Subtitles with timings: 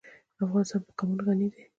[0.45, 1.61] افغانستان په قومونه غني دی.